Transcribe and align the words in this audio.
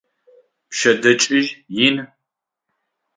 Пшъэдэкӏыжь 0.69 1.49
ин. 1.85 1.95